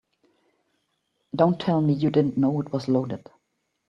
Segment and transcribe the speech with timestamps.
[1.35, 3.29] Don't tell me you didn't know it was loaded.